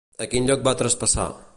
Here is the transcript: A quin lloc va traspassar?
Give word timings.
A 0.25 0.27
quin 0.31 0.49
lloc 0.51 0.65
va 0.69 0.75
traspassar? 0.83 1.31